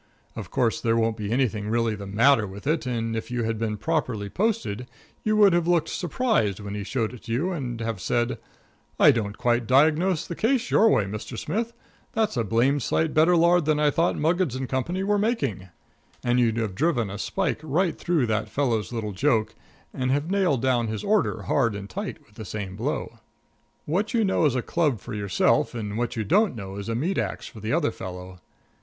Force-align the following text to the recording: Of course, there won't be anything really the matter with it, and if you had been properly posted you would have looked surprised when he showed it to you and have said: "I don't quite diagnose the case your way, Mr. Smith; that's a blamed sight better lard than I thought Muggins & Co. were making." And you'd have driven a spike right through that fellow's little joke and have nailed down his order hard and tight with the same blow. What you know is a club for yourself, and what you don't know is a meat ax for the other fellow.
Of 0.35 0.49
course, 0.49 0.81
there 0.81 0.97
won't 0.97 1.15
be 1.15 1.31
anything 1.31 1.69
really 1.69 1.93
the 1.93 2.07
matter 2.07 2.47
with 2.47 2.65
it, 2.65 2.87
and 2.87 3.15
if 3.15 3.29
you 3.29 3.43
had 3.43 3.59
been 3.59 3.77
properly 3.77 4.29
posted 4.31 4.87
you 5.23 5.35
would 5.37 5.53
have 5.53 5.67
looked 5.67 5.89
surprised 5.89 6.59
when 6.59 6.73
he 6.73 6.83
showed 6.83 7.13
it 7.13 7.25
to 7.25 7.31
you 7.31 7.51
and 7.51 7.79
have 7.81 8.01
said: 8.01 8.39
"I 8.99 9.11
don't 9.11 9.37
quite 9.37 9.67
diagnose 9.67 10.25
the 10.25 10.33
case 10.35 10.71
your 10.71 10.89
way, 10.89 11.03
Mr. 11.05 11.37
Smith; 11.37 11.73
that's 12.13 12.35
a 12.35 12.43
blamed 12.43 12.81
sight 12.81 13.13
better 13.13 13.37
lard 13.37 13.65
than 13.65 13.79
I 13.79 13.91
thought 13.91 14.17
Muggins 14.17 14.59
& 14.61 14.67
Co. 14.67 15.05
were 15.05 15.19
making." 15.19 15.67
And 16.23 16.39
you'd 16.39 16.57
have 16.57 16.73
driven 16.73 17.11
a 17.11 17.19
spike 17.19 17.59
right 17.61 17.95
through 17.95 18.25
that 18.25 18.49
fellow's 18.49 18.91
little 18.91 19.11
joke 19.11 19.53
and 19.93 20.09
have 20.09 20.31
nailed 20.31 20.63
down 20.63 20.87
his 20.87 21.03
order 21.03 21.43
hard 21.43 21.75
and 21.75 21.87
tight 21.87 22.25
with 22.25 22.37
the 22.37 22.43
same 22.45 22.75
blow. 22.75 23.19
What 23.85 24.15
you 24.15 24.25
know 24.25 24.45
is 24.45 24.55
a 24.55 24.63
club 24.63 24.99
for 24.99 25.13
yourself, 25.13 25.75
and 25.75 25.95
what 25.95 26.15
you 26.15 26.23
don't 26.23 26.55
know 26.55 26.77
is 26.77 26.89
a 26.89 26.95
meat 26.95 27.19
ax 27.19 27.45
for 27.45 27.59
the 27.59 27.71
other 27.73 27.91
fellow. 27.91 28.39